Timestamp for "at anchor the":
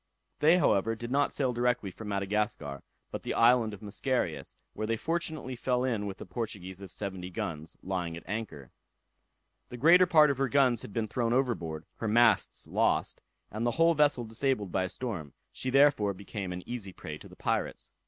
8.17-9.77